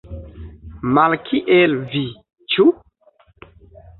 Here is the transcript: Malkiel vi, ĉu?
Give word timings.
Malkiel 0.97 1.77
vi, 1.91 2.01
ĉu? 2.53 2.65